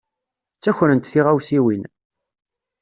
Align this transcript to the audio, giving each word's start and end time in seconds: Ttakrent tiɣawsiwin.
Ttakrent 0.55 1.09
tiɣawsiwin. 1.11 1.83